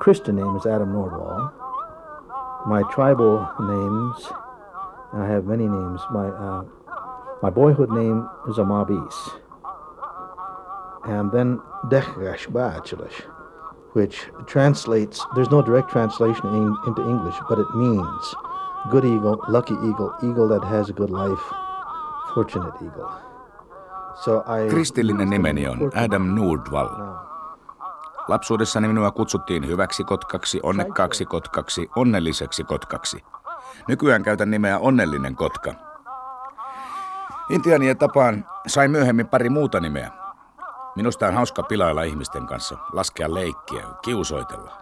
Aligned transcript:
Christian 0.00 0.36
name 0.36 0.56
is 0.56 0.64
Adam 0.64 0.94
Nordwall. 0.94 1.52
My 2.66 2.82
tribal 2.90 3.46
names, 3.60 4.32
I 5.12 5.26
have 5.28 5.44
many 5.44 5.68
names. 5.68 6.00
My 6.10 6.28
uh, 6.28 6.64
my 7.42 7.50
boyhood 7.50 7.90
name 7.90 8.26
is 8.48 8.56
Amabis. 8.56 9.14
And 11.04 11.30
then 11.32 11.60
Dechgash 11.92 12.46
Bachelish, 12.48 13.20
which 13.92 14.24
translates, 14.46 15.22
there's 15.34 15.50
no 15.50 15.60
direct 15.60 15.90
translation 15.90 16.46
in, 16.46 16.76
into 16.86 17.06
English, 17.06 17.36
but 17.46 17.58
it 17.58 17.70
means 17.74 18.34
good 18.90 19.04
eagle, 19.04 19.38
lucky 19.48 19.74
eagle, 19.74 20.14
eagle 20.22 20.48
that 20.48 20.64
has 20.64 20.88
a 20.88 20.94
good 20.94 21.10
life, 21.10 21.44
fortunate 22.32 22.74
eagle. 22.76 23.10
So 24.24 24.42
I, 24.46 24.60
Kristillinen 24.68 25.28
nimeni 25.28 25.66
on 25.66 25.90
Adam 25.94 26.34
Nordwall. 26.34 27.29
Lapsuudessani 28.30 28.88
minua 28.88 29.10
kutsuttiin 29.10 29.66
hyväksi 29.66 30.04
kotkaksi, 30.04 30.60
onnekkaaksi 30.62 31.26
kotkaksi, 31.26 31.88
onnelliseksi 31.96 32.64
kotkaksi. 32.64 33.24
Nykyään 33.88 34.22
käytän 34.22 34.50
nimeä 34.50 34.78
onnellinen 34.78 35.36
kotka. 35.36 35.74
Intianien 37.48 37.98
tapaan 37.98 38.46
sain 38.66 38.90
myöhemmin 38.90 39.28
pari 39.28 39.48
muuta 39.48 39.80
nimeä. 39.80 40.10
Minusta 40.96 41.26
on 41.26 41.34
hauska 41.34 41.62
pilailla 41.62 42.02
ihmisten 42.02 42.46
kanssa, 42.46 42.76
laskea 42.92 43.34
leikkiä, 43.34 43.86
kiusoitella. 44.02 44.72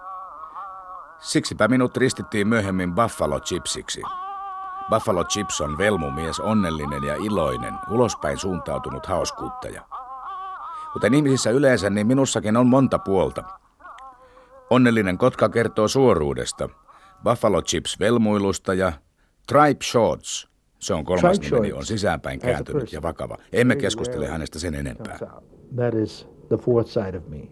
Siksipä 1.18 1.68
minut 1.68 1.96
ristittiin 1.96 2.48
myöhemmin 2.48 2.94
Buffalo 2.94 3.40
Chipsiksi. 3.40 4.02
Buffalo 4.90 5.24
Chips 5.24 5.60
on 5.60 5.78
velmumies, 5.78 6.40
onnellinen 6.40 7.05
ja 7.05 7.14
iloinen, 7.14 7.74
ulospäin 7.90 8.38
suuntautunut 8.38 9.06
hauskuuttaja. 9.06 9.97
Kuten 10.92 11.14
ihmisissä 11.14 11.50
yleensä, 11.50 11.91
niin 11.91 12.06
minussakin 12.06 12.56
on 12.56 12.67
monta 12.67 12.98
puolta. 12.98 13.44
Onnellinen 14.70 15.19
kotka 15.19 15.48
kertoo 15.48 15.89
suoruudesta, 15.89 16.69
Buffalo 17.25 17.62
Chips 17.62 18.00
velmuilusta 18.00 18.75
ja 18.75 18.92
Tribe 19.48 19.84
Shorts, 19.84 20.48
se 20.78 20.95
on 20.95 21.05
kolmas 21.05 21.41
nimeni, 21.41 21.72
on 21.72 21.84
sisäänpäin 21.84 22.41
kääntynyt 22.41 22.92
ja 22.92 23.03
vakava. 23.03 23.36
Emme 23.53 23.77
keskustele 23.77 24.27
hänestä 24.27 24.58
sen 24.58 24.75
enempää. 24.75 25.19
That 25.77 25.95
is 25.95 26.28
the 26.48 26.56
fourth 26.56 26.91
side 26.91 27.19
of 27.19 27.28
me. 27.28 27.48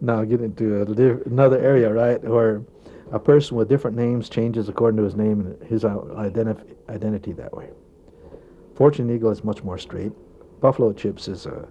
Now 0.00 0.26
get 0.26 0.40
into 0.40 0.64
another 1.32 1.66
area, 1.66 1.88
right, 1.92 2.24
where 2.24 2.60
a 3.12 3.18
person 3.18 3.58
with 3.58 3.70
different 3.70 3.96
names 3.96 4.30
changes 4.30 4.68
according 4.68 4.98
to 4.98 5.04
his 5.04 5.16
name 5.16 5.40
and 5.40 5.70
his 5.70 5.84
identity 6.88 7.34
that 7.34 7.52
way. 7.52 7.68
Fortune 8.74 9.14
Eagle 9.14 9.32
is 9.32 9.44
much 9.44 9.64
more 9.64 9.78
straight. 9.78 10.12
Buffalo 10.60 10.92
Chips 10.92 11.28
is 11.28 11.46
a 11.46 11.66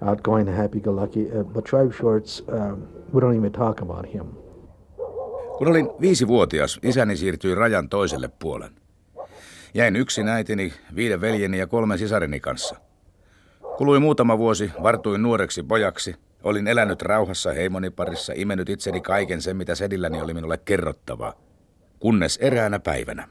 outgoing, 0.00 0.56
happy-go-lucky. 0.56 1.26
Uh, 1.32 1.44
but 1.44 1.64
Tribe 1.64 1.92
Shorts, 1.92 2.42
um, 2.48 2.82
we 3.14 3.20
don't 3.20 3.36
even 3.36 3.52
talk 3.52 3.82
about 3.82 4.14
him. 4.14 4.26
Kun 5.58 5.68
olin 5.68 5.88
viisivuotias, 6.00 6.78
isäni 6.82 7.16
siirtyi 7.16 7.54
rajan 7.54 7.88
toiselle 7.88 8.28
puolen. 8.28 8.70
Jäin 9.74 9.96
yksin 9.96 10.28
äitini, 10.28 10.72
viiden 10.96 11.20
veljeni 11.20 11.58
ja 11.58 11.66
kolmen 11.66 11.98
sisareni 11.98 12.40
kanssa. 12.40 12.76
Kului 13.76 14.00
muutama 14.00 14.38
vuosi, 14.38 14.70
vartuin 14.82 15.22
nuoreksi 15.22 15.62
pojaksi. 15.62 16.14
Olin 16.44 16.66
elänyt 16.66 17.02
rauhassa 17.02 17.52
heimoni 17.52 17.90
parissa, 17.90 18.32
imennyt 18.36 18.68
itseni 18.68 19.00
kaiken 19.00 19.42
sen, 19.42 19.56
mitä 19.56 19.74
sedilläni 19.74 20.22
oli 20.22 20.34
minulle 20.34 20.58
kerrottavaa. 20.58 21.32
Kunnes 21.98 22.38
eräänä 22.42 22.78
päivänä. 22.78 23.28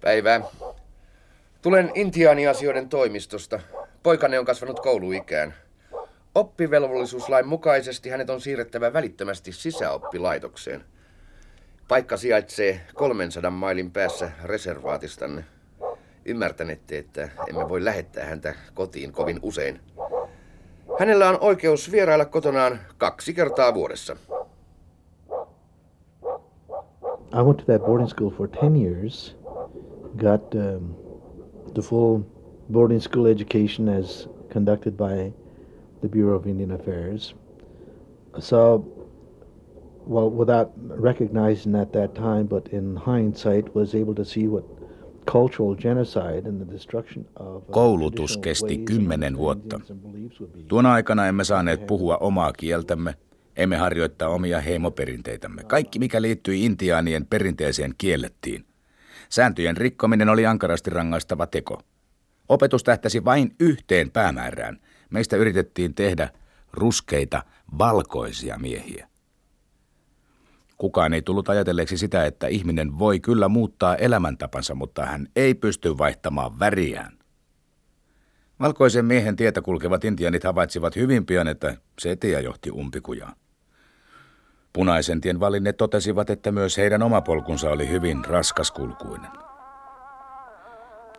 Päivää. 0.00 0.40
Tulen 1.66 1.90
intiaaniasioiden 1.94 2.88
toimistosta. 2.88 3.60
Poikani 4.02 4.38
on 4.38 4.44
kasvanut 4.44 4.80
kouluikään. 4.80 5.54
Oppivelvollisuuslain 6.34 7.46
mukaisesti 7.46 8.08
hänet 8.08 8.30
on 8.30 8.40
siirrettävä 8.40 8.92
välittömästi 8.92 9.52
sisäoppilaitokseen. 9.52 10.84
Paikka 11.88 12.16
sijaitsee 12.16 12.80
300 12.94 13.50
mailin 13.50 13.90
päässä 13.90 14.30
reservaatistanne. 14.44 15.44
Ymmärtänette, 16.24 16.98
että 16.98 17.28
emme 17.48 17.68
voi 17.68 17.84
lähettää 17.84 18.24
häntä 18.24 18.54
kotiin 18.74 19.12
kovin 19.12 19.38
usein. 19.42 19.80
Hänellä 20.98 21.28
on 21.28 21.38
oikeus 21.40 21.92
vierailla 21.92 22.24
kotonaan 22.24 22.78
kaksi 22.98 23.34
kertaa 23.34 23.74
vuodessa. 23.74 24.16
I 27.32 27.42
went 27.42 27.56
to 27.56 27.64
that 27.64 27.86
boarding 27.86 28.08
school 28.08 28.30
for 28.30 28.48
10 28.48 28.82
years. 28.82 29.36
Got 30.16 30.54
um, 30.54 31.05
the 31.76 31.82
full 31.82 32.20
boarding 32.68 33.00
school 33.00 33.26
education 33.26 33.88
as 33.88 34.28
conducted 34.52 34.96
by 34.96 35.32
the 36.00 36.08
Bureau 36.08 36.36
of 36.36 36.46
Indian 36.46 36.72
Affairs. 36.72 37.34
So, 38.38 38.84
well, 40.08 40.30
without 40.30 40.70
recognizing 41.02 41.76
at 41.76 41.92
that 41.92 42.14
time, 42.14 42.46
but 42.48 42.68
in 42.72 42.96
hindsight, 42.96 43.74
was 43.74 43.94
able 43.94 44.14
to 44.14 44.24
see 44.24 44.48
what 44.48 44.64
Uh, 45.34 45.50
Koulutus 47.70 48.36
kesti 48.36 48.78
kymmenen 48.78 49.36
vuotta. 49.36 49.80
Tuona 50.68 50.92
aikana 50.92 51.26
emme 51.26 51.44
saaneet 51.44 51.86
puhua 51.86 52.16
omaa 52.16 52.52
kieltämme, 52.52 53.14
emme 53.56 53.76
harjoittaa 53.76 54.28
omia 54.28 54.60
heimoperinteitämme. 54.60 55.64
Kaikki, 55.64 55.98
mikä 55.98 56.22
liittyi 56.22 56.64
intiaanien 56.64 57.26
perinteeseen, 57.26 57.94
kiellettiin. 57.98 58.64
Sääntöjen 59.28 59.76
rikkominen 59.76 60.28
oli 60.28 60.46
ankarasti 60.46 60.90
rangaistava 60.90 61.46
teko. 61.46 61.80
Opetus 62.48 62.84
tähtäsi 62.84 63.24
vain 63.24 63.54
yhteen 63.60 64.10
päämäärään. 64.10 64.80
Meistä 65.10 65.36
yritettiin 65.36 65.94
tehdä 65.94 66.28
ruskeita, 66.72 67.42
valkoisia 67.78 68.58
miehiä. 68.58 69.08
Kukaan 70.76 71.14
ei 71.14 71.22
tullut 71.22 71.48
ajatelleeksi 71.48 71.98
sitä, 71.98 72.24
että 72.26 72.46
ihminen 72.46 72.98
voi 72.98 73.20
kyllä 73.20 73.48
muuttaa 73.48 73.96
elämäntapansa, 73.96 74.74
mutta 74.74 75.06
hän 75.06 75.28
ei 75.36 75.54
pysty 75.54 75.98
vaihtamaan 75.98 76.58
väriään. 76.58 77.18
Valkoisen 78.60 79.04
miehen 79.04 79.36
tietä 79.36 79.62
kulkevat 79.62 80.04
intianit 80.04 80.44
havaitsivat 80.44 80.96
hyvin 80.96 81.26
pian, 81.26 81.48
että 81.48 81.76
se 81.98 82.16
tie 82.16 82.40
johti 82.40 82.70
umpikujaan. 82.70 83.36
Punaisen 84.76 85.20
tien 85.20 85.40
valinneet 85.40 85.76
totesivat, 85.76 86.30
että 86.30 86.52
myös 86.52 86.76
heidän 86.76 87.02
oma 87.02 87.20
polkunsa 87.20 87.70
oli 87.70 87.88
hyvin 87.88 88.24
raskaskulkuinen. 88.24 89.30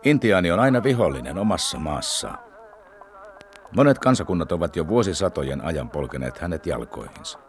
Intiaani 0.04 0.52
on 0.52 0.60
aina 0.60 0.84
vihollinen 0.84 1.38
omassa 1.38 1.80
maassaan. 1.80 2.38
Monet 3.76 4.00
kansakunnat 4.00 4.52
ovat 4.52 4.76
jo 4.76 4.88
vuosisatojen 4.88 5.66
ajan 5.66 5.90
polkeneet 5.90 6.38
hänet 6.38 6.66
jalkoihinsa. 6.66 7.40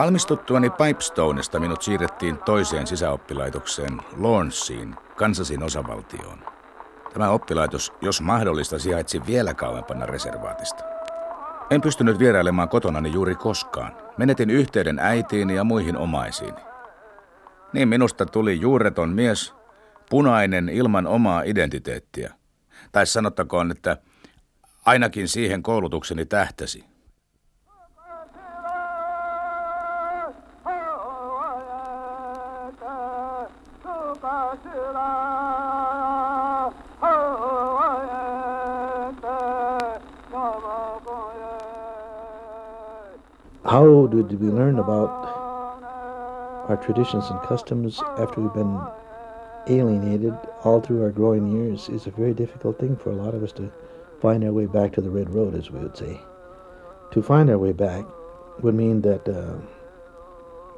Valmistuttuani 0.00 0.70
Pipestonesta 0.70 1.60
minut 1.60 1.82
siirrettiin 1.82 2.38
toiseen 2.38 2.86
sisäoppilaitokseen, 2.86 4.00
Lawrenceen, 4.16 4.96
Kansasin 5.16 5.62
osavaltioon. 5.62 6.38
Tämä 7.12 7.30
oppilaitos, 7.30 7.92
jos 8.00 8.20
mahdollista, 8.20 8.78
sijaitsi 8.78 9.20
vielä 9.26 9.54
kauempana 9.54 10.06
reservaatista. 10.06 10.84
En 11.70 11.80
pystynyt 11.80 12.18
vierailemaan 12.18 12.68
kotonani 12.68 13.12
juuri 13.12 13.34
koskaan. 13.34 13.96
Menetin 14.16 14.50
yhteyden 14.50 14.98
äitiini 14.98 15.54
ja 15.54 15.64
muihin 15.64 15.96
omaisiini. 15.96 16.60
Niin 17.72 17.88
minusta 17.88 18.26
tuli 18.26 18.60
juureton 18.60 19.08
mies, 19.08 19.54
punainen 20.10 20.68
ilman 20.68 21.06
omaa 21.06 21.42
identiteettiä. 21.42 22.34
Tai 22.92 23.06
sanottakoon, 23.06 23.70
että 23.70 23.96
ainakin 24.86 25.28
siihen 25.28 25.62
koulutukseni 25.62 26.26
tähtäsi. 26.26 26.89
How 34.50 34.56
did 44.10 44.40
we 44.40 44.48
learn 44.48 44.80
about 44.80 45.10
our 46.68 46.76
traditions 46.84 47.30
and 47.30 47.40
customs 47.42 48.02
after 48.18 48.40
we've 48.40 48.52
been 48.52 48.80
alienated 49.68 50.36
all 50.64 50.80
through 50.80 51.04
our 51.04 51.10
growing 51.10 51.52
years 51.52 51.88
is 51.88 52.08
a 52.08 52.10
very 52.10 52.34
difficult 52.34 52.80
thing 52.80 52.96
for 52.96 53.10
a 53.10 53.14
lot 53.14 53.36
of 53.36 53.44
us 53.44 53.52
to 53.52 53.70
find 54.20 54.42
our 54.42 54.52
way 54.52 54.66
back 54.66 54.92
to 54.94 55.00
the 55.00 55.10
red 55.10 55.30
road, 55.30 55.54
as 55.54 55.70
we 55.70 55.78
would 55.78 55.96
say. 55.96 56.20
To 57.12 57.22
find 57.22 57.48
our 57.50 57.58
way 57.58 57.70
back 57.70 58.04
would 58.62 58.74
mean 58.74 59.02
that 59.02 59.28
uh, 59.28 59.58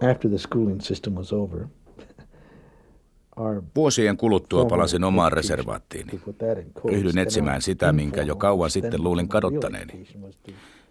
after 0.04 0.28
the 0.28 0.38
schooling 0.38 0.82
system 0.82 1.14
was 1.14 1.32
over, 1.32 1.70
Vuosien 3.76 4.16
kuluttua 4.16 4.64
palasin 4.64 5.04
omaan 5.04 5.32
reservaattiini. 5.32 6.20
Ryhdyin 6.84 7.18
etsimään 7.18 7.62
sitä, 7.62 7.92
minkä 7.92 8.22
jo 8.22 8.36
kauan 8.36 8.70
sitten 8.70 9.02
luulin 9.02 9.28
kadottaneeni. 9.28 10.06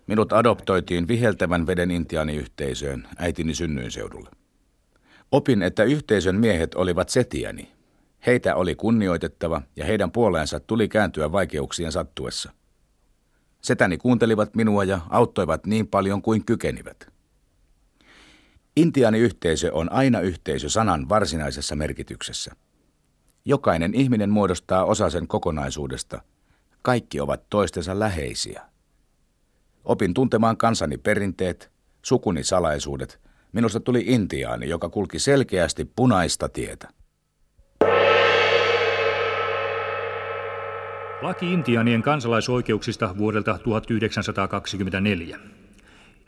Minut 0.08 0.34
adoptoitiin 0.34 1.08
viheltävän 1.08 1.68
veden 1.68 1.92
intiaaniyhteisöön 1.92 3.08
äitini 3.18 3.56
synnyinseudulle. 3.56 4.30
Opin, 5.32 5.62
että 5.62 5.84
yhteisön 5.84 6.36
miehet 6.36 6.76
olivat 6.76 7.10
setiäni. 7.10 7.72
Heitä 8.26 8.56
oli 8.56 8.76
kunnioitettava 8.76 9.62
ja 9.76 9.86
heidän 9.86 10.12
puoleensa 10.12 10.60
tuli 10.60 10.88
kääntyä 10.88 11.32
vaikeuksien 11.32 11.92
sattuessa. 11.92 12.52
Setäni 13.62 13.98
kuuntelivat 13.98 14.56
minua 14.56 14.84
ja 14.84 15.00
auttoivat 15.10 15.66
niin 15.66 15.88
paljon 15.88 16.22
kuin 16.22 16.46
kykenivät. 16.46 17.11
Intiaaniyhteisö 18.76 19.74
on 19.74 19.92
aina 19.92 20.20
yhteisö 20.20 20.70
sanan 20.70 21.10
varsinaisessa 21.10 21.76
merkityksessä. 21.76 22.52
Jokainen 23.46 23.94
ihminen 23.94 24.30
muodostaa 24.30 24.86
osa 24.86 25.10
sen 25.10 25.28
kokonaisuudesta. 25.28 26.22
Kaikki 26.82 27.20
ovat 27.20 27.50
toistensa 27.50 28.00
läheisiä. 28.00 28.62
Opin 29.84 30.14
tuntemaan 30.14 30.58
kansani 30.58 30.98
perinteet, 30.98 31.72
sukuni 32.06 32.44
salaisuudet. 32.44 33.20
Minusta 33.52 33.80
tuli 33.80 34.04
intiaani, 34.08 34.70
joka 34.70 34.90
kulki 34.90 35.20
selkeästi 35.20 35.86
punaista 35.86 36.50
tietä. 36.50 36.90
Laki 41.22 41.54
intiaanien 41.54 42.02
kansalaisoikeuksista 42.02 43.18
vuodelta 43.18 43.60
1924. 43.64 45.61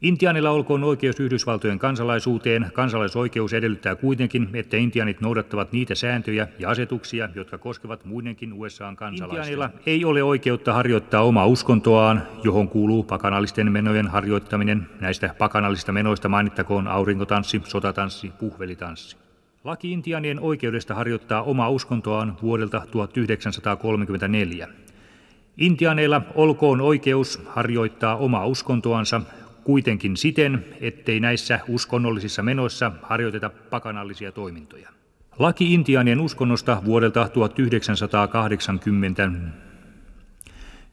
Intianilla 0.04 0.52
olkoon 0.52 0.84
oikeus 0.84 1.20
Yhdysvaltojen 1.20 1.80
kansalaisuuteen. 1.80 2.72
Kansalaisoikeus 2.74 3.54
edellyttää 3.54 3.96
kuitenkin, 3.96 4.50
että 4.54 4.78
intianit 4.78 5.22
noudattavat 5.22 5.72
niitä 5.72 5.96
sääntöjä 5.96 6.48
ja 6.60 6.70
asetuksia, 6.70 7.30
jotka 7.36 7.58
koskevat 7.58 8.06
muidenkin 8.06 8.54
USAn 8.54 8.96
kansalaisia. 8.96 9.42
Intianilla 9.42 9.70
ei 9.86 10.06
ole 10.06 10.24
oikeutta 10.24 10.74
harjoittaa 10.74 11.22
omaa 11.22 11.46
uskontoaan, 11.46 12.24
johon 12.44 12.70
kuuluu 12.70 13.04
pakanallisten 13.04 13.72
menojen 13.72 14.08
harjoittaminen. 14.08 14.88
Näistä 15.00 15.36
pakanallisista 15.38 15.92
menoista 15.92 16.30
mainittakoon 16.30 16.88
aurinkotanssi, 16.88 17.62
sotatanssi, 17.64 18.32
puhvelitanssi. 18.40 19.18
Laki 19.64 19.92
intianien 19.92 20.40
oikeudesta 20.40 20.96
harjoittaa 20.96 21.44
omaa 21.44 21.70
uskontoaan 21.70 22.38
vuodelta 22.42 22.82
1934. 22.92 24.68
Intianeilla 25.58 26.22
olkoon 26.36 26.82
oikeus 26.82 27.42
harjoittaa 27.48 28.16
omaa 28.16 28.46
uskontoansa 28.46 29.22
kuitenkin 29.64 30.18
siten, 30.18 30.66
ettei 30.82 31.20
näissä 31.20 31.60
uskonnollisissa 31.68 32.44
menoissa 32.44 32.92
harjoiteta 33.02 33.50
pakanallisia 33.50 34.32
toimintoja. 34.32 34.90
Laki 35.40 35.74
intiaanien 35.74 36.20
uskonnosta 36.20 36.82
vuodelta 36.86 37.30
1980. 37.30 39.30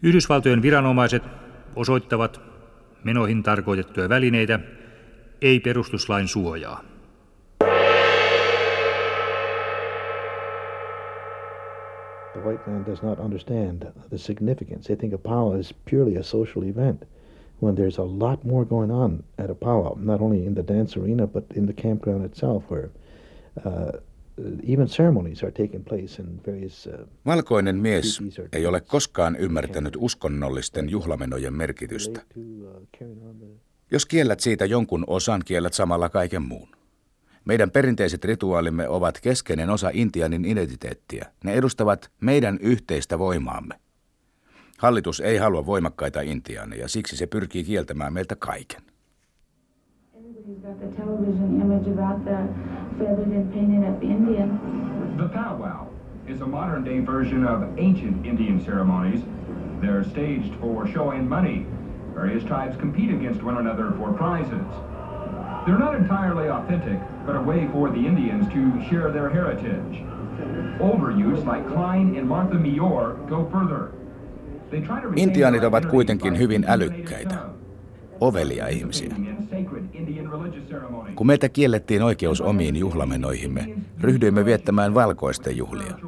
Yhdysvaltojen 0.02 0.62
viranomaiset 0.62 1.22
osoittavat 1.76 2.40
menoihin 3.04 3.42
tarkoitettuja 3.42 4.08
välineitä, 4.08 4.60
ei 5.42 5.60
perustuslain 5.60 6.28
suojaa. 6.28 6.84
The 12.32 12.48
white 12.48 12.70
man 12.70 12.86
does 12.86 13.02
not 13.02 13.18
understand 13.18 13.82
the 14.08 14.18
significance. 14.18 14.86
They 14.86 14.96
think 14.96 15.14
a 15.14 15.18
powwow 15.18 15.60
is 15.60 15.74
purely 15.90 16.16
a 16.16 16.22
social 16.22 16.64
event. 16.64 17.04
When 17.60 17.74
there's 17.74 17.98
a 17.98 18.26
lot 18.26 18.44
more 18.44 18.64
going 18.64 18.92
on 18.92 19.24
at 19.38 19.50
a 19.50 19.54
powwow, 19.54 19.98
not 19.98 20.20
only 20.20 20.46
in 20.46 20.54
the 20.54 20.64
dance 20.74 21.00
arena, 21.00 21.26
but 21.26 21.44
in 21.56 21.66
the 21.66 21.82
campground 21.82 22.24
itself, 22.24 22.70
where 22.70 22.90
uh, 23.66 23.92
even 24.62 24.88
ceremonies 24.88 25.42
are 25.42 25.52
taking 25.52 25.84
place 25.84 26.22
in 26.22 26.40
various, 26.46 26.86
uh, 26.86 27.06
Valkoinen 27.26 27.76
mies 27.76 28.20
ei 28.52 28.66
ole 28.66 28.80
koskaan 28.80 29.36
ymmärtänyt 29.36 29.96
uskonnollisten 29.98 30.90
juhlamenojen 30.90 31.54
merkitystä. 31.54 32.20
Uh, 32.36 33.60
Jos 33.90 34.06
kiellät 34.06 34.40
siitä 34.40 34.64
jonkun 34.64 35.04
osan, 35.06 35.42
kiellät 35.44 35.74
samalla 35.74 36.08
kaiken 36.08 36.42
muun. 36.42 36.68
Meidän 37.44 37.70
perinteiset 37.70 38.24
rituaalimme 38.24 38.88
ovat 38.88 39.20
keskeinen 39.20 39.70
osa 39.70 39.90
Intianin 39.92 40.44
identiteettiä. 40.44 41.26
Ne 41.44 41.54
edustavat 41.54 42.10
meidän 42.20 42.58
yhteistä 42.60 43.18
voimaamme. 43.18 43.74
Hallitus 44.80 45.20
ei 45.20 45.36
halua 45.36 45.66
voimakkaita 45.66 46.20
intiaaneja, 46.20 46.88
siksi 46.88 47.16
se 47.16 47.26
pyrkii 47.26 47.64
kieltämään 47.64 48.12
meiltä 48.12 48.36
kaiken. 48.36 48.80
The 55.16 55.28
powwow 55.28 55.86
is 56.26 56.40
a 56.40 56.46
modern 56.46 56.84
day 56.84 57.06
version 57.06 57.48
of 57.48 57.62
ancient 57.62 58.26
Indian 58.26 58.60
ceremonies. 58.60 59.20
They're 59.80 60.04
staged 60.04 60.54
for 60.60 60.88
show 60.88 61.10
and 61.10 61.28
money. 61.28 61.66
Various 62.14 62.44
tribes 62.44 62.76
compete 62.76 63.14
against 63.14 63.42
one 63.42 63.58
another 63.58 63.92
for 63.98 64.12
prizes. 64.12 64.70
They're 65.66 65.78
not 65.78 65.94
entirely 65.94 66.48
authentic, 66.48 66.98
but 67.26 67.36
a 67.36 67.42
way 67.42 67.68
for 67.72 67.90
the 67.90 68.06
Indians 68.06 68.46
to 68.48 68.88
share 68.88 69.12
their 69.12 69.28
heritage. 69.30 70.04
Older 70.80 71.10
youths 71.10 71.44
like 71.44 71.68
Klein 71.68 72.16
and 72.18 72.28
Martha 72.28 72.56
Mior 72.56 73.28
go 73.28 73.44
further. 73.52 73.99
Intiaanit 75.16 75.64
ovat 75.64 75.86
kuitenkin 75.86 76.38
hyvin 76.38 76.64
älykkäitä, 76.68 77.34
ovelia 78.20 78.68
ihmisiä. 78.68 79.14
Kun 81.14 81.26
meiltä 81.26 81.48
kiellettiin 81.48 82.02
oikeus 82.02 82.40
omiin 82.40 82.76
juhlamenoihimme, 82.76 83.74
ryhdyimme 84.00 84.44
viettämään 84.44 84.94
valkoisten 84.94 85.56
juhlia. 85.56 85.98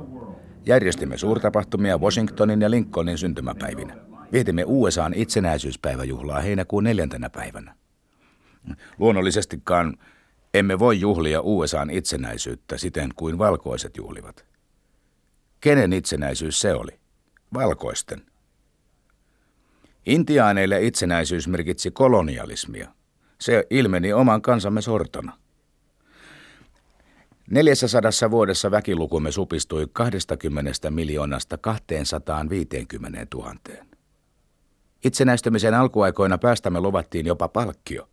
Järjestimme 0.67 1.19
suurtapahtumia 1.19 1.99
Washingtonin 1.99 2.61
ja 2.61 2.70
Lincolnin 2.70 3.19
syntymäpäivinä. 3.19 3.97
Vietimme 4.32 4.65
USAn 4.67 5.15
itsenäisyyspäiväjuhlaa 5.15 6.41
heinäkuun 6.41 6.85
neljäntenä 6.85 7.31
päivänä. 7.31 7.75
Luonnollisestikaan 8.99 9.97
emme 10.55 10.79
voi 10.79 11.00
juhlia 11.00 11.41
USAn 11.41 11.91
itsenäisyyttä 11.91 12.79
siten 12.79 13.11
kuin 13.17 13.38
valkoiset 13.38 13.97
juhlivat. 13.97 14.44
Kenen 15.61 15.93
itsenäisyys 15.93 16.61
se 16.61 16.75
oli? 16.75 17.00
Valkoisten. 17.55 18.31
Intiaaneille 20.06 20.87
itsenäisyys 20.87 21.49
merkitsi 21.49 21.90
kolonialismia. 21.90 22.94
Se 23.41 23.67
ilmeni 23.70 24.12
oman 24.12 24.43
kansamme 24.43 24.82
sortona. 24.82 25.32
400 27.50 28.10
vuodessa 28.31 28.70
väkilukumme 28.70 29.32
supistui 29.32 29.86
20 29.93 30.91
miljoonasta 30.91 31.58
250 31.58 33.27
000. 33.34 33.55
Itsenäistymisen 35.05 35.74
alkuaikoina 35.74 36.38
päästämme 36.38 36.81
luvattiin 36.81 37.27
jopa 37.27 37.48
palkkio. 37.48 38.08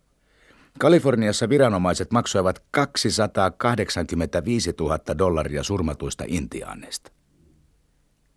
Kaliforniassa 0.78 1.48
viranomaiset 1.48 2.10
maksoivat 2.10 2.62
285 2.70 4.74
000 4.80 4.98
dollaria 5.18 5.62
surmatuista 5.62 6.24
intiaaneista. 6.26 7.12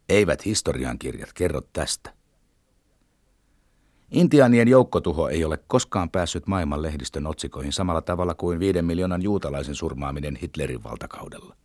Eivät 0.10 0.46
historiankirjat 0.46 1.34
kerro 1.34 1.62
tästä. 1.74 2.23
Intiaanien 4.13 4.67
joukkotuho 4.67 5.29
ei 5.29 5.46
ole 5.46 5.60
koskaan 5.67 6.10
päässyt 6.10 6.48
maailman 6.48 6.82
lehdistön 6.82 7.27
otsikoihin 7.27 7.74
samalla 7.74 8.01
tavalla 8.01 8.36
kuin 8.36 8.60
viiden 8.60 8.86
miljoonan 8.86 9.22
juutalaisen 9.22 9.75
surmaaminen 9.75 10.36
Hitlerin 10.41 10.84
valtakaudella. 10.84 11.55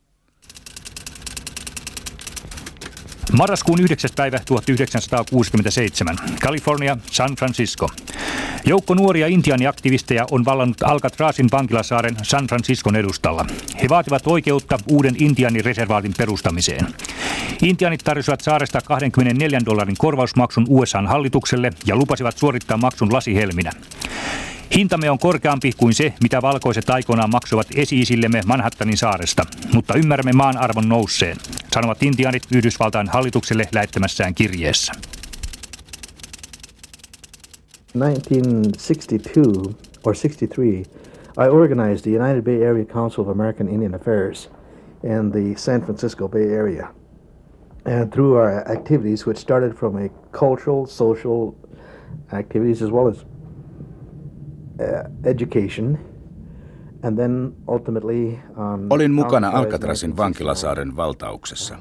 Marraskuun 3.32 3.80
9. 3.80 4.10
päivä 4.16 4.38
1967. 4.46 6.16
California, 6.40 6.96
San 7.10 7.34
Francisco. 7.36 7.88
Joukko 8.68 8.94
nuoria 8.94 9.26
intiaaniaktivisteja 9.26 10.26
on 10.30 10.44
vallannut 10.44 10.82
Alcatrasin 10.82 11.48
vankilasaaren 11.52 12.16
San 12.22 12.46
Franciscon 12.46 12.96
edustalla. 12.96 13.46
He 13.82 13.88
vaativat 13.88 14.26
oikeutta 14.26 14.78
uuden 14.90 15.14
intiaanireservaatin 15.18 16.14
perustamiseen. 16.18 16.86
Intiaanit 17.62 18.00
tarjosivat 18.04 18.40
saaresta 18.40 18.80
24 18.80 19.60
dollarin 19.66 19.96
korvausmaksun 19.98 20.66
USAn 20.68 21.06
hallitukselle 21.06 21.70
ja 21.86 21.96
lupasivat 21.96 22.38
suorittaa 22.38 22.76
maksun 22.76 23.12
lasihelminä. 23.12 23.70
Hintamme 24.76 25.10
on 25.10 25.18
korkeampi 25.18 25.72
kuin 25.76 25.94
se, 25.94 26.12
mitä 26.22 26.42
valkoiset 26.42 26.90
aikoinaan 26.90 27.30
maksuvat 27.30 27.66
esi-isillemme 27.74 28.40
Manhattanin 28.46 28.96
saaresta, 28.96 29.44
mutta 29.72 29.94
ymmärrämme 29.94 30.32
maan 30.32 30.58
arvon 30.58 30.88
nousseen, 30.88 31.36
sanovat 31.74 32.02
intiaanit 32.02 32.42
Yhdysvaltain 32.52 33.08
hallitukselle 33.08 33.68
lähettämässään 33.72 34.34
kirjeessä. 34.34 34.92
1962 37.98 39.76
or 40.04 40.14
63, 40.14 40.84
I 41.36 41.48
organized 41.48 42.04
the 42.04 42.10
United 42.10 42.44
Bay 42.44 42.62
Area 42.62 42.84
Council 42.84 43.22
of 43.22 43.28
American 43.28 43.68
Indian 43.68 43.94
Affairs 43.94 44.48
in 45.02 45.30
the 45.30 45.54
San 45.56 45.82
Francisco 45.82 46.28
Bay 46.28 46.48
Area. 46.52 46.88
And 47.84 48.12
through 48.12 48.36
our 48.36 48.70
activities, 48.70 49.26
which 49.26 49.38
started 49.38 49.72
from 49.74 49.96
a 49.96 50.08
cultural, 50.32 50.86
social 50.86 51.54
activities 52.32 52.82
as 52.82 52.90
well 52.90 53.08
as 53.08 53.24
uh, 54.80 55.08
education, 55.24 55.98
and 57.02 57.16
then 57.16 57.52
ultimately 57.68 58.38
um, 58.56 58.86
Olin 58.90 59.12
mukana 59.12 59.50
Alcatrasin 59.50 60.16
vankilasaaren 60.16 60.96
valtauksessa. 60.96 61.76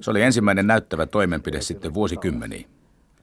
Se 0.00 0.10
oli 0.10 0.22
ensimmäinen 0.22 0.66
näyttävä 0.66 1.06
toimenpide 1.06 1.60
sitten 1.60 1.94
vuosikymmeniin. 1.94 2.66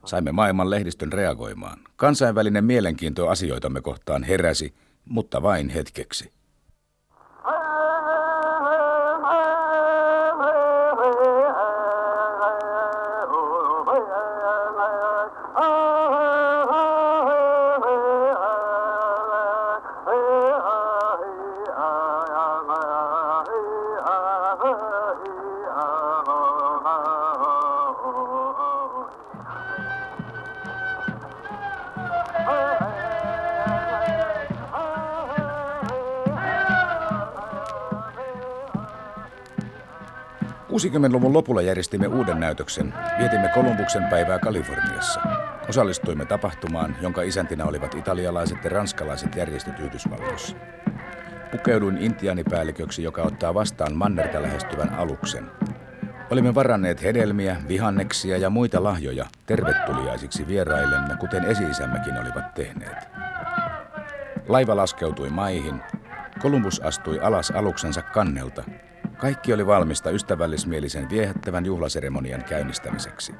Saimme 0.04 0.32
maailman 0.32 0.70
lehdistön 0.70 1.12
reagoimaan. 1.12 1.78
Kansainvälinen 1.96 2.64
mielenkiinto 2.64 3.28
asioitamme 3.28 3.80
kohtaan 3.80 4.22
heräsi, 4.22 4.74
mutta 5.04 5.42
vain 5.42 5.68
hetkeksi. 5.68 6.32
Luvun 41.12 41.32
lopulla 41.32 41.62
järjestimme 41.62 42.06
uuden 42.06 42.40
näytöksen. 42.40 42.94
Vietimme 43.18 43.48
Kolumbuksen 43.54 44.04
päivää 44.04 44.38
Kaliforniassa. 44.38 45.20
Osallistuimme 45.68 46.24
tapahtumaan, 46.24 46.96
jonka 47.00 47.22
isäntinä 47.22 47.64
olivat 47.64 47.94
italialaiset 47.94 48.64
ja 48.64 48.70
ranskalaiset 48.70 49.36
järjestöt 49.36 49.80
Yhdysvalloissa. 49.80 50.56
Pukeuduin 51.52 51.98
intiaanipäälliköksi, 51.98 53.02
joka 53.02 53.22
ottaa 53.22 53.54
vastaan 53.54 53.94
mannerta 53.94 54.42
lähestyvän 54.42 54.94
aluksen. 54.94 55.50
Olimme 56.30 56.54
varanneet 56.54 57.02
hedelmiä, 57.02 57.56
vihanneksia 57.68 58.38
ja 58.38 58.50
muita 58.50 58.84
lahjoja 58.84 59.26
tervetuliaisiksi 59.46 60.46
vieraillemme, 60.46 61.16
kuten 61.16 61.44
esi-isämmekin 61.44 62.18
olivat 62.18 62.54
tehneet. 62.54 63.08
Laiva 64.48 64.76
laskeutui 64.76 65.30
maihin. 65.30 65.82
Kolumbus 66.42 66.80
astui 66.80 67.20
alas 67.20 67.50
aluksensa 67.50 68.02
kannelta 68.02 68.64
kaikki 69.20 69.52
oli 69.52 69.66
valmista 69.66 70.10
ystävällismielisen 70.10 71.10
viehättävän 71.10 71.66
juhlaseremonian 71.66 72.44
käynnistämiseksi. 72.44 73.34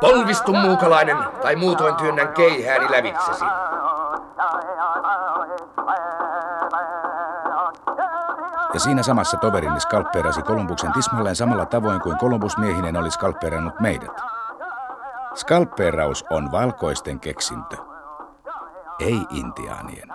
Polvistu 0.00 0.52
muukalainen, 0.52 1.16
tai 1.42 1.56
muutoin 1.56 1.96
työnnän 1.96 2.28
keihääni 2.28 2.90
lävitsesi. 2.90 3.44
Ja 8.74 8.80
siinä 8.80 9.02
samassa 9.02 9.36
toverini 9.36 9.80
skalppeerasi 9.80 10.42
Kolumbuksen 10.42 10.92
tismalleen 10.92 11.36
samalla 11.36 11.66
tavoin 11.66 12.00
kuin 12.00 12.18
Kolumbus 12.18 12.58
miehinen 12.58 12.96
oli 12.96 13.10
skalppeerannut 13.10 13.80
meidät. 13.80 14.20
Skalppeeraus 15.34 16.24
on 16.30 16.52
valkoisten 16.52 17.20
keksintö, 17.20 17.76
ei 19.00 19.20
intiaanien. 19.30 20.08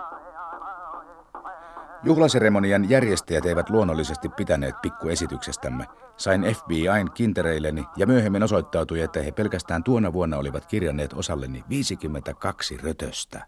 Juhlaseremonian 2.02 2.90
järjestäjät 2.90 3.46
eivät 3.46 3.70
luonnollisesti 3.70 4.28
pitäneet 4.28 4.74
pikkuesityksestämme. 4.82 5.86
Sain 6.16 6.42
FBIn 6.42 7.10
kintereilleni 7.14 7.84
ja 7.96 8.06
myöhemmin 8.06 8.42
osoittautui, 8.42 9.00
että 9.00 9.22
he 9.22 9.32
pelkästään 9.32 9.82
tuona 9.82 10.12
vuonna 10.12 10.36
olivat 10.36 10.66
kirjanneet 10.66 11.12
osalleni 11.12 11.64
52 11.68 12.76
rötöstä. 12.76 13.46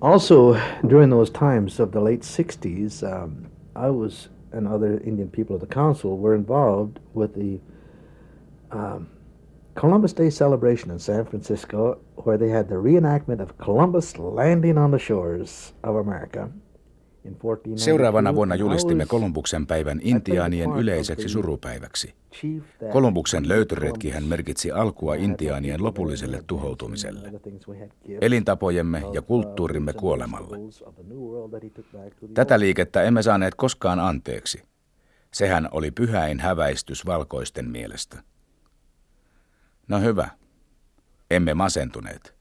Also, 0.00 0.56
during 0.90 1.12
those 1.12 1.32
times 1.32 1.80
of 1.80 1.90
the 1.90 2.00
late 2.00 2.22
60s, 2.42 3.22
um, 3.24 3.32
I 3.86 3.90
was 3.90 4.30
and 4.52 4.68
other 4.68 4.98
Indian 4.98 5.28
people 5.28 5.54
of 5.54 5.60
the 5.60 5.66
council 5.66 6.18
were 6.18 6.34
involved 6.34 6.98
with 7.14 7.34
the 7.34 7.60
um, 8.70 9.08
Columbus 9.74 10.12
Day 10.12 10.30
celebration 10.30 10.90
in 10.90 10.98
San 10.98 11.24
Francisco, 11.24 11.98
where 12.16 12.36
they 12.36 12.50
had 12.50 12.68
the 12.68 12.74
reenactment 12.74 13.40
of 13.40 13.56
Columbus 13.58 14.18
landing 14.18 14.76
on 14.76 14.90
the 14.90 14.98
shores 14.98 15.72
of 15.82 15.96
America. 15.96 16.50
Seuraavana 17.76 18.34
vuonna 18.34 18.54
julistimme 18.54 19.06
Kolumbuksen 19.06 19.66
päivän 19.66 20.00
intiaanien 20.02 20.70
yleiseksi 20.76 21.28
surupäiväksi. 21.28 22.14
Kolumbuksen 22.92 23.48
löytöretkihän 23.48 24.24
merkitsi 24.24 24.70
alkua 24.70 25.14
intiaanien 25.14 25.82
lopulliselle 25.82 26.42
tuhoutumiselle, 26.46 27.32
elintapojemme 28.20 29.02
ja 29.12 29.22
kulttuurimme 29.22 29.92
kuolemalle. 29.92 30.58
Tätä 32.34 32.60
liikettä 32.60 33.02
emme 33.02 33.22
saaneet 33.22 33.54
koskaan 33.54 34.00
anteeksi. 34.00 34.62
Sehän 35.32 35.68
oli 35.70 35.90
pyhäin 35.90 36.40
häväistys 36.40 37.06
valkoisten 37.06 37.70
mielestä. 37.70 38.22
No 39.88 40.00
hyvä. 40.00 40.28
Emme 41.30 41.54
masentuneet. 41.54 42.34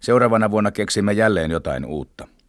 Seuraavana 0.00 0.50
vuonna 0.50 0.70
keksimme 0.70 1.12
jälleen 1.12 1.50
jotain 1.50 1.84
uutta– 1.84 2.28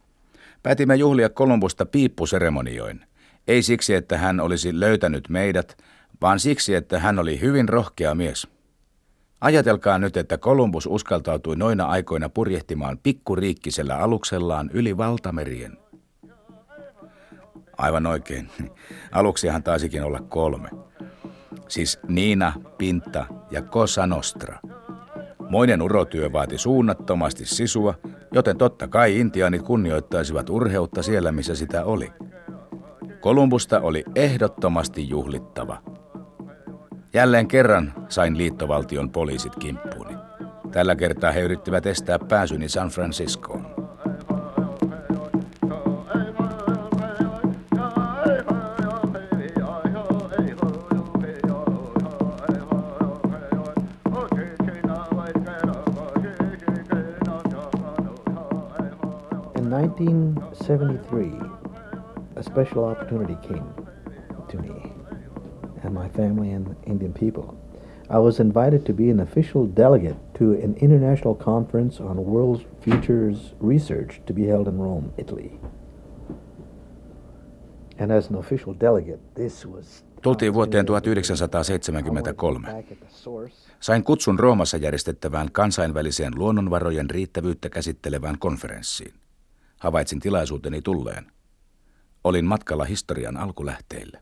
Päätimme 0.62 0.96
juhlia 0.96 1.28
Kolumbusta 1.28 1.86
piippuseremonioin. 1.86 3.00
Ei 3.48 3.62
siksi, 3.62 3.94
että 3.94 4.18
hän 4.18 4.40
olisi 4.40 4.80
löytänyt 4.80 5.28
meidät, 5.28 5.76
vaan 6.20 6.40
siksi, 6.40 6.74
että 6.74 6.98
hän 6.98 7.18
oli 7.18 7.40
hyvin 7.40 7.68
rohkea 7.68 8.14
mies. 8.14 8.48
Ajatelkaa 9.40 9.98
nyt, 9.98 10.16
että 10.16 10.38
Kolumbus 10.38 10.86
uskaltautui 10.86 11.56
noina 11.56 11.84
aikoina 11.84 12.28
purjehtimaan 12.28 12.98
pikkuriikkisellä 13.02 13.98
aluksellaan 13.98 14.70
yli 14.72 14.96
valtamerien. 14.96 15.78
Aivan 17.78 18.06
oikein. 18.06 18.50
Aluksiahan 19.12 19.62
taisikin 19.62 20.02
olla 20.02 20.20
kolme. 20.20 20.68
Siis 21.68 21.98
Niina, 22.08 22.52
Pinta 22.78 23.26
ja 23.50 23.62
Cosa 23.62 24.06
Nostra. 24.06 24.58
Moinen 25.52 25.82
urotyö 25.82 26.32
vaati 26.32 26.58
suunnattomasti 26.58 27.46
sisua, 27.46 27.94
joten 28.32 28.58
totta 28.58 28.88
kai 28.88 29.20
intiaanit 29.20 29.62
kunnioittaisivat 29.62 30.50
urheutta 30.50 31.02
siellä, 31.02 31.32
missä 31.32 31.54
sitä 31.54 31.84
oli. 31.84 32.12
Kolumbusta 33.20 33.80
oli 33.80 34.04
ehdottomasti 34.14 35.08
juhlittava. 35.08 35.82
Jälleen 37.14 37.48
kerran 37.48 37.92
sain 38.08 38.38
liittovaltion 38.38 39.10
poliisit 39.10 39.56
kimppuuni. 39.56 40.14
Tällä 40.70 40.96
kertaa 40.96 41.32
he 41.32 41.40
yrittivät 41.40 41.86
estää 41.86 42.18
pääsyni 42.18 42.68
San 42.68 42.88
Franciscoon. 42.88 43.61
1973, 60.04 61.32
a 62.36 62.42
special 62.42 62.84
opportunity 62.84 63.36
came 63.46 63.64
to 64.48 64.58
me 64.58 64.92
and 65.82 65.94
my 65.94 66.08
family 66.08 66.50
and 66.50 66.74
Indian 66.86 67.12
people. 67.12 67.56
I 68.10 68.18
was 68.18 68.40
invited 68.40 68.84
to 68.86 68.92
be 68.92 69.10
an 69.10 69.20
official 69.20 69.66
delegate 69.76 70.16
to 70.38 70.52
an 70.52 70.76
international 70.76 71.34
conference 71.34 72.00
on 72.00 72.16
world 72.24 72.64
futures 72.80 73.54
research 73.60 74.20
to 74.26 74.32
be 74.32 74.46
held 74.46 74.68
in 74.68 74.78
Rome, 74.78 75.12
Italy. 75.16 75.60
And 77.98 78.10
as 78.12 78.30
an 78.30 78.36
official 78.36 78.74
delegate, 78.74 79.20
this 79.34 79.66
was 79.66 80.04
Tultiin 80.22 80.54
vuoteen 80.54 80.86
1973. 80.86 82.84
Sain 83.80 84.04
kutsun 84.04 84.38
Roomassa 84.38 84.76
järjestettävään 84.76 85.52
kansainväliseen 85.52 86.32
luonnonvarojen 86.36 87.10
riittävyyttä 87.10 87.68
käsittelevään 87.68 88.38
konferenssiin. 88.38 89.21
Havaitsin 89.82 90.20
tilaisuuteni 90.20 90.82
tulleen. 90.82 91.32
Olin 92.24 92.44
matkalla 92.44 92.84
historian 92.84 93.36
alkulähteille. 93.36 94.20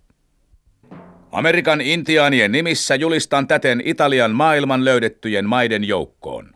Amerikan 1.33 1.81
intiaanien 1.81 2.52
nimissä 2.52 2.95
julistan 2.95 3.47
täten 3.47 3.83
Italian 3.85 4.31
maailman 4.31 4.85
löydettyjen 4.85 5.49
maiden 5.49 5.85
joukkoon. 5.85 6.52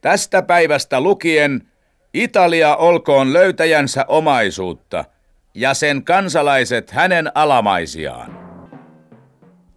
Tästä 0.00 0.42
päivästä 0.42 1.00
lukien 1.00 1.68
Italia 2.14 2.76
olkoon 2.76 3.32
löytäjänsä 3.32 4.04
omaisuutta 4.08 5.04
ja 5.54 5.74
sen 5.74 6.04
kansalaiset 6.04 6.90
hänen 6.90 7.32
alamaisiaan. 7.34 8.38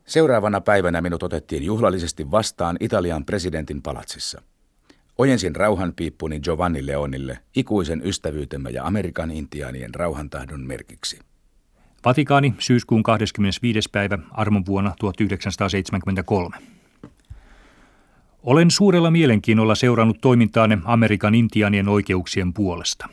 Seuraavana 0.05 0.61
päivänä 0.61 1.01
minut 1.01 1.23
otettiin 1.23 1.63
juhlallisesti 1.63 2.31
vastaan 2.31 2.77
Italian 2.79 3.25
presidentin 3.25 3.81
palatsissa. 3.81 4.41
Ojensin 5.17 5.55
rauhanpiippuni 5.55 6.39
Giovanni 6.39 6.85
Leonille 6.85 7.39
ikuisen 7.55 8.01
ystävyytemme 8.05 8.69
ja 8.69 8.83
Amerikan 8.83 9.31
intiaanien 9.31 9.95
rauhantahdon 9.95 10.61
merkiksi. 10.61 11.19
Vatikaani 12.05 12.53
syyskuun 12.59 13.03
25. 13.03 13.89
päivä 13.91 14.17
armon 14.31 14.65
vuonna 14.65 14.93
1973. 14.99 16.57
Olen 18.43 18.71
suurella 18.71 19.11
mielenkiinnolla 19.11 19.75
seurannut 19.75 20.17
toimintaanne 20.21 20.77
Amerikan 20.85 21.35
intianien 21.35 21.87
oikeuksien 21.87 22.53
puolesta. 22.53 23.09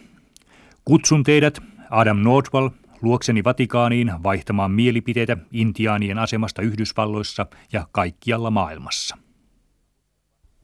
Kutsun 0.85 1.23
teidät, 1.23 1.59
Adam 1.90 2.18
Nordwall, 2.18 2.68
luokseni 3.02 3.44
Vatikaaniin 3.44 4.12
vaihtamaan 4.23 4.71
mielipiteitä 4.71 5.37
intiaanien 5.52 6.18
asemasta 6.18 6.62
Yhdysvalloissa 6.62 7.47
ja 7.73 7.87
kaikkialla 7.92 8.50
maailmassa. 8.50 9.22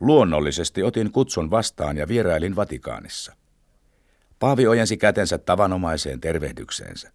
Luonnollisesti 0.01 0.83
otin 0.83 1.13
kutsun 1.13 1.51
vastaan 1.51 1.97
ja 1.97 2.09
vierailin 2.09 2.57
Vatikaanissa. 2.57 3.33
Paavi 4.39 4.67
ojensi 4.67 4.97
kätensä 4.97 5.39
tavanomaiseen 5.39 6.21
tervehdykseensä. 6.21 7.13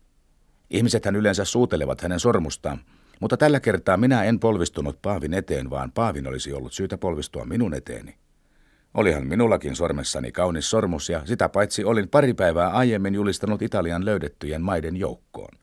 Ihmisethän 0.70 1.16
yleensä 1.16 1.46
suutelevat 1.46 2.02
hänen 2.02 2.20
sormustaan, 2.20 2.80
mutta 3.20 3.38
tällä 3.38 3.60
kertaa 3.60 3.98
minä 3.98 4.24
en 4.24 4.40
polvistunut 4.40 5.02
Paavin 5.02 5.34
eteen, 5.34 5.70
vaan 5.70 5.92
Paavin 5.92 6.28
olisi 6.28 6.54
ollut 6.54 6.74
syytä 6.74 6.98
polvistua 6.98 7.46
minun 7.46 7.74
eteeni. 7.74 8.16
Olihan 8.94 9.28
minullakin 9.28 9.76
sormessani 9.76 10.32
kaunis 10.32 10.70
sormus 10.70 11.10
ja 11.10 11.26
sitä 11.26 11.50
paitsi 11.50 11.84
olin 11.84 12.10
pari 12.10 12.34
päivää 12.34 12.70
aiemmin 12.70 13.16
julistanut 13.16 13.62
Italian 13.62 14.06
löydettyjen 14.06 14.62
maiden 14.62 14.98
joukkoon. 14.98 15.58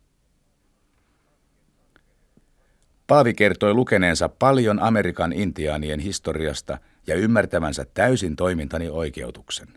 Paavi 3.07 3.35
kertoi 3.35 3.75
lukeneensa 3.75 4.29
paljon 4.29 4.83
Amerikan 4.83 5.33
intiaanien 5.33 6.01
historiasta 6.01 6.79
ja 7.11 7.17
ymmärtävänsä 7.17 7.87
täysin 7.95 8.37
toimintani 8.37 8.89
oikeutuksen. 8.89 9.69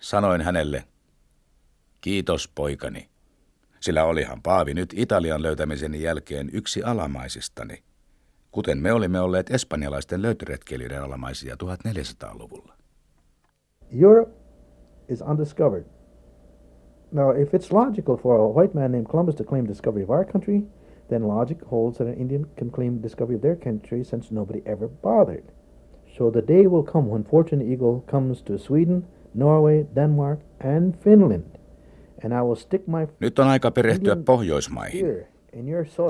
Sanoin 0.00 0.42
hänelle, 0.42 0.84
kiitos 2.00 2.48
poikani, 2.54 3.08
sillä 3.80 4.04
olihan 4.04 4.42
Paavi 4.42 4.74
nyt 4.74 4.94
Italian 4.96 5.42
löytämisen 5.42 6.00
jälkeen 6.02 6.50
yksi 6.52 6.82
alamaisistani, 6.82 7.82
kuten 8.50 8.78
me 8.78 8.92
olimme 8.92 9.20
olleet 9.20 9.50
espanjalaisten 9.50 10.22
löytöretkeilijöiden 10.22 11.02
alamaisia 11.02 11.54
1400-luvulla. 11.54 12.74
Europe 14.02 14.32
is 15.08 15.20
undiscovered. 15.20 15.84
Now, 17.12 17.42
if 17.42 17.54
it's 17.54 17.72
logical 17.72 18.16
for 18.16 18.40
a 18.40 18.48
white 18.48 18.74
man 18.74 18.92
named 18.92 19.06
Columbus 19.06 19.34
to 19.34 19.44
claim 19.44 19.68
discovery 19.68 20.02
of 20.02 20.10
our 20.10 20.24
country, 20.24 20.62
then 21.08 21.28
logic 21.28 21.58
holds 21.70 21.98
that 21.98 22.06
an 22.06 22.14
Indian 22.14 22.46
can 22.58 22.70
claim 22.70 23.02
discovery 23.02 23.36
of 23.36 23.42
their 23.42 23.56
country 23.56 24.04
since 24.04 24.34
nobody 24.34 24.62
ever 24.66 24.88
bothered. 24.88 25.44
So 26.16 26.30
the 26.30 26.42
day 26.48 26.66
will 26.66 26.82
come 26.82 27.08
when 27.08 27.24
Fortune 27.24 27.72
Eagle 27.72 28.00
comes 28.10 28.42
to 28.42 28.58
Sweden, 28.58 29.06
Norway, 29.34 29.86
Denmark, 29.94 30.40
and 30.60 30.94
Finland. 30.94 31.44
And 32.24 32.32
I 32.32 32.42
will 32.42 32.54
stick 32.54 32.86
my 32.86 33.06
Nyt 33.20 33.38
on 33.38 33.48
aika 33.48 33.70
perehtyä 33.70 34.16
Pohjoismaihin. 34.16 35.06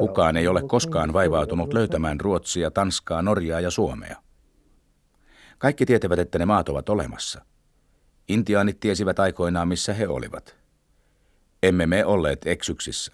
Kukaan 0.01 0.37
ei 0.37 0.49
ole 0.49 0.63
koskaan 0.63 1.13
vaivautunut 1.13 1.73
löytämään 1.73 2.21
Ruotsia, 2.21 2.71
Tanskaa, 2.71 3.23
Norjaa 3.23 3.61
ja 3.61 3.71
Suomea. 3.71 4.17
Kaikki 5.59 5.87
tietävät, 5.87 6.19
että 6.19 6.39
ne 6.39 6.47
maat 6.47 6.69
ovat 6.69 6.89
olemassa. 6.89 7.45
Intiaanit 8.29 8.81
tiesivät 8.81 9.19
aikoinaan, 9.19 9.69
missä 9.69 9.95
he 9.95 10.09
olivat. 10.09 10.57
Emme 11.63 11.87
me 11.87 12.05
olleet 12.05 12.47
eksyksissä. 12.47 13.13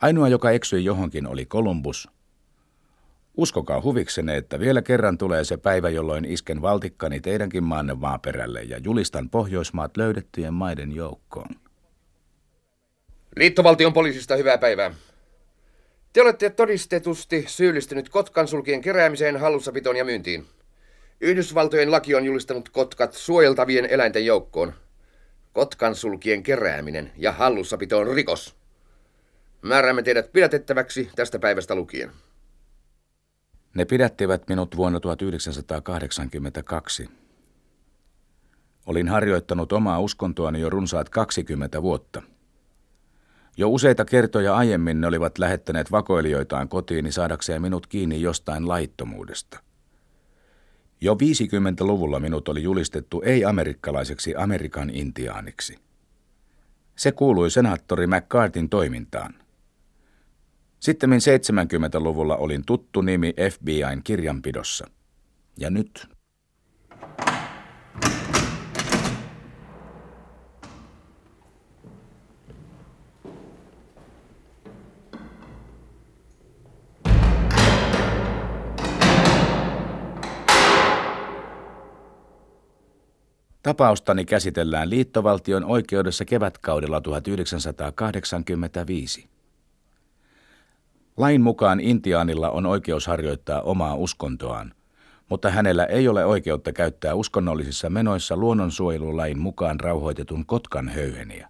Ainoa, 0.00 0.28
joka 0.28 0.50
eksyi 0.50 0.84
johonkin, 0.84 1.26
oli 1.26 1.46
Kolumbus. 1.46 2.08
Uskokaa 3.36 3.80
huviksenne, 3.82 4.36
että 4.36 4.60
vielä 4.60 4.82
kerran 4.82 5.18
tulee 5.18 5.44
se 5.44 5.56
päivä, 5.56 5.88
jolloin 5.88 6.24
isken 6.24 6.62
valtikkani 6.62 7.20
teidänkin 7.20 7.64
maanne 7.64 7.94
maaperälle 7.94 8.62
ja 8.62 8.78
julistan 8.78 9.30
Pohjoismaat 9.30 9.96
löydettyjen 9.96 10.54
maiden 10.54 10.92
joukkoon. 10.92 11.48
Liittovaltion 13.36 13.92
poliisista 13.92 14.36
hyvää 14.36 14.58
päivää. 14.58 14.94
Te 16.12 16.22
olette 16.22 16.50
todistetusti 16.50 17.44
syyllistynyt 17.48 18.08
kotkan 18.08 18.48
sulkien 18.48 18.80
keräämiseen, 18.80 19.36
hallussapitoon 19.36 19.96
ja 19.96 20.04
myyntiin. 20.04 20.46
Yhdysvaltojen 21.20 21.90
laki 21.90 22.14
on 22.14 22.24
julistanut 22.24 22.68
kotkat 22.68 23.12
suojeltavien 23.12 23.86
eläinten 23.86 24.26
joukkoon. 24.26 24.72
Kotkan 25.52 25.94
sulkien 25.94 26.42
kerääminen 26.42 27.12
ja 27.16 27.32
hallussapito 27.32 27.98
on 27.98 28.14
rikos. 28.14 28.59
Määräämme 29.62 30.02
teidät 30.02 30.32
pidätettäväksi 30.32 31.10
tästä 31.16 31.38
päivästä 31.38 31.74
lukien. 31.74 32.10
Ne 33.74 33.84
pidättivät 33.84 34.48
minut 34.48 34.76
vuonna 34.76 35.00
1982. 35.00 37.10
Olin 38.86 39.08
harjoittanut 39.08 39.72
omaa 39.72 40.00
uskontoani 40.00 40.60
jo 40.60 40.70
runsaat 40.70 41.08
20 41.08 41.82
vuotta. 41.82 42.22
Jo 43.56 43.68
useita 43.68 44.04
kertoja 44.04 44.56
aiemmin 44.56 45.00
ne 45.00 45.06
olivat 45.06 45.38
lähettäneet 45.38 45.90
vakoilijoitaan 45.90 46.68
kotiini 46.68 47.12
saadakseen 47.12 47.62
minut 47.62 47.86
kiinni 47.86 48.22
jostain 48.22 48.68
laittomuudesta. 48.68 49.60
Jo 51.00 51.14
50-luvulla 51.14 52.20
minut 52.20 52.48
oli 52.48 52.62
julistettu 52.62 53.22
ei-amerikkalaiseksi 53.24 54.34
Amerikan 54.36 54.90
intiaaniksi. 54.90 55.78
Se 56.96 57.12
kuului 57.12 57.50
senaattori 57.50 58.06
McCartin 58.06 58.68
toimintaan. 58.68 59.39
Sitten 60.80 61.10
70-luvulla 61.10 62.36
olin 62.36 62.62
tuttu 62.66 63.00
nimi 63.00 63.34
FBIn 63.50 64.02
kirjanpidossa. 64.04 64.86
Ja 65.56 65.70
nyt 65.70 66.08
Tapaustani 83.62 84.24
käsitellään 84.24 84.90
liittovaltion 84.90 85.64
oikeudessa 85.64 86.24
kevätkaudella 86.24 87.00
1985. 87.00 89.28
Lain 91.20 91.40
mukaan 91.40 91.80
intiaanilla 91.80 92.50
on 92.50 92.66
oikeus 92.66 93.06
harjoittaa 93.06 93.60
omaa 93.62 93.94
uskontoaan, 93.94 94.74
mutta 95.28 95.50
hänellä 95.50 95.84
ei 95.84 96.08
ole 96.08 96.24
oikeutta 96.24 96.72
käyttää 96.72 97.14
uskonnollisissa 97.14 97.90
menoissa 97.90 98.36
luonnonsuojelulain 98.36 99.38
mukaan 99.38 99.80
rauhoitetun 99.80 100.46
kotkan 100.46 100.88
höyheniä. 100.88 101.48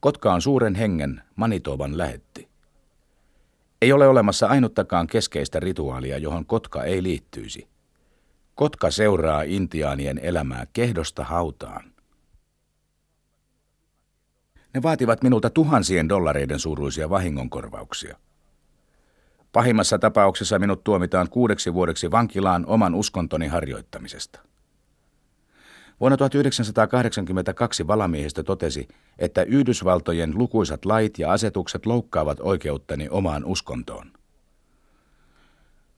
Kotka 0.00 0.34
on 0.34 0.42
suuren 0.42 0.74
hengen 0.74 1.22
Manitoban 1.36 1.98
lähetti. 1.98 2.48
Ei 3.82 3.92
ole 3.92 4.08
olemassa 4.08 4.46
ainuttakaan 4.46 5.06
keskeistä 5.06 5.60
rituaalia, 5.60 6.18
johon 6.18 6.46
kotka 6.46 6.84
ei 6.84 7.02
liittyisi. 7.02 7.68
Kotka 8.54 8.90
seuraa 8.90 9.42
intiaanien 9.42 10.18
elämää 10.18 10.66
kehdosta 10.72 11.24
hautaan. 11.24 11.91
Ne 14.74 14.82
vaativat 14.82 15.22
minulta 15.22 15.50
tuhansien 15.50 16.08
dollareiden 16.08 16.58
suuruisia 16.58 17.10
vahingonkorvauksia. 17.10 18.16
Pahimmassa 19.52 19.98
tapauksessa 19.98 20.58
minut 20.58 20.84
tuomitaan 20.84 21.28
kuudeksi 21.30 21.74
vuodeksi 21.74 22.10
vankilaan 22.10 22.66
oman 22.66 22.94
uskontoni 22.94 23.46
harjoittamisesta. 23.46 24.40
Vuonna 26.00 26.16
1982 26.16 27.86
valamiehistö 27.86 28.42
totesi, 28.42 28.88
että 29.18 29.42
Yhdysvaltojen 29.42 30.38
lukuisat 30.38 30.84
lait 30.84 31.18
ja 31.18 31.32
asetukset 31.32 31.86
loukkaavat 31.86 32.40
oikeuttani 32.40 33.08
omaan 33.08 33.44
uskontoon. 33.44 34.12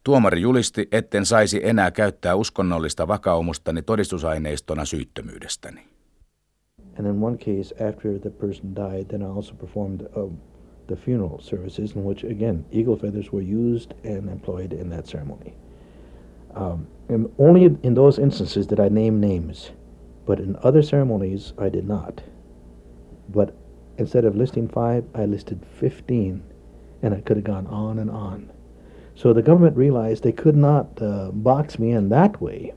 Tuomari 0.04 0.40
julisti, 0.40 0.88
etten 0.92 1.26
saisi 1.26 1.60
enää 1.62 1.90
käyttää 1.90 2.34
uskonnollista 2.34 3.08
vakaumustani 3.08 3.82
todistusaineistona 3.82 4.84
syyttömyydestäni. 4.84 5.93
And 6.96 7.06
in 7.06 7.20
one 7.20 7.38
case, 7.38 7.72
after 7.78 8.18
the 8.18 8.30
person 8.30 8.74
died, 8.74 9.08
then 9.08 9.22
I 9.22 9.26
also 9.26 9.54
performed 9.54 10.06
uh, 10.16 10.26
the 10.86 10.96
funeral 10.96 11.40
services 11.40 11.92
in 11.92 12.04
which, 12.04 12.22
again, 12.24 12.64
eagle 12.70 12.96
feathers 12.96 13.32
were 13.32 13.40
used 13.40 13.94
and 14.04 14.28
employed 14.28 14.72
in 14.72 14.90
that 14.90 15.08
ceremony. 15.08 15.54
Um, 16.54 16.86
and 17.08 17.32
only 17.38 17.64
in 17.64 17.94
those 17.94 18.18
instances 18.18 18.66
did 18.66 18.78
I 18.78 18.88
name 18.88 19.18
names, 19.20 19.70
but 20.24 20.38
in 20.38 20.56
other 20.62 20.82
ceremonies 20.82 21.52
I 21.58 21.68
did 21.68 21.86
not. 21.86 22.22
But 23.28 23.54
instead 23.98 24.24
of 24.24 24.36
listing 24.36 24.68
five, 24.68 25.04
I 25.14 25.24
listed 25.24 25.64
15, 25.80 26.42
and 27.02 27.14
I 27.14 27.20
could 27.20 27.36
have 27.36 27.44
gone 27.44 27.66
on 27.66 27.98
and 27.98 28.10
on. 28.10 28.50
So 29.16 29.32
the 29.32 29.42
government 29.42 29.76
realized 29.76 30.22
they 30.22 30.32
could 30.32 30.56
not 30.56 31.00
uh, 31.00 31.30
box 31.30 31.78
me 31.78 31.92
in 31.92 32.08
that 32.08 32.40
way 32.40 32.72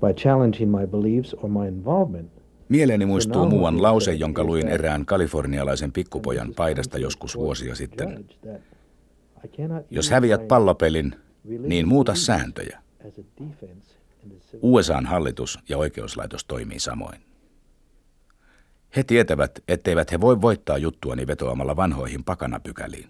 by 0.00 0.12
challenging 0.12 0.70
my 0.70 0.86
beliefs 0.86 1.34
or 1.34 1.48
my 1.48 1.66
involvement. 1.66 2.30
Mieleeni 2.68 3.06
muistuu 3.06 3.46
muuan 3.46 3.82
lause, 3.82 4.12
jonka 4.12 4.44
luin 4.44 4.68
erään 4.68 5.06
kalifornialaisen 5.06 5.92
pikkupojan 5.92 6.54
paidasta 6.56 6.98
joskus 6.98 7.36
vuosia 7.36 7.74
sitten. 7.74 8.24
Jos 9.90 10.10
häviät 10.10 10.48
pallopelin, 10.48 11.14
niin 11.44 11.88
muuta 11.88 12.14
sääntöjä. 12.14 12.82
USAn 14.62 15.06
hallitus 15.06 15.58
ja 15.68 15.78
oikeuslaitos 15.78 16.44
toimii 16.44 16.80
samoin. 16.80 17.20
He 18.96 19.02
tietävät, 19.02 19.62
etteivät 19.68 20.12
he 20.12 20.20
voi 20.20 20.40
voittaa 20.40 20.78
juttuani 20.78 21.26
vetoamalla 21.26 21.76
vanhoihin 21.76 22.24
pakanapykäliin. 22.24 23.08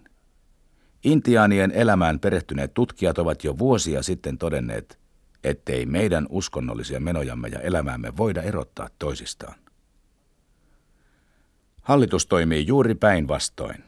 Intiaanien 1.04 1.70
elämään 1.70 2.20
perehtyneet 2.20 2.74
tutkijat 2.74 3.18
ovat 3.18 3.44
jo 3.44 3.58
vuosia 3.58 4.02
sitten 4.02 4.38
todenneet, 4.38 4.98
ettei 5.44 5.87
meidän 5.87 6.27
uskonnollisia 6.31 7.01
menojamme 7.01 7.48
ja 7.48 7.61
elämäämme 7.61 8.16
voida 8.16 8.42
erottaa 8.42 8.88
toisistaan. 8.98 9.55
Hallitus 11.83 12.27
toimii 12.27 12.66
juuri 12.66 12.94
päinvastoin. 12.94 13.85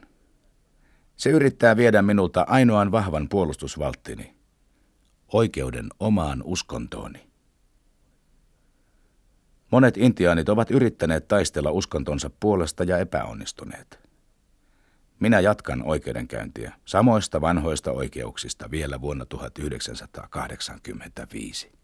Se 1.15 1.29
yrittää 1.29 1.77
viedä 1.77 2.01
minulta 2.01 2.45
ainoan 2.47 2.91
vahvan 2.91 3.29
puolustusvalttini, 3.29 4.35
oikeuden 5.33 5.89
omaan 5.99 6.41
uskontooni. 6.45 7.31
Monet 9.71 9.97
intiaanit 9.97 10.49
ovat 10.49 10.71
yrittäneet 10.71 11.27
taistella 11.27 11.71
uskontonsa 11.71 12.31
puolesta 12.39 12.83
ja 12.83 12.97
epäonnistuneet. 12.97 14.10
Minä 15.21 15.39
jatkan 15.39 15.83
oikeudenkäyntiä 15.83 16.73
samoista 16.85 17.41
vanhoista 17.41 17.91
oikeuksista 17.91 18.71
vielä 18.71 19.01
vuonna 19.01 19.25
1985. 19.25 21.80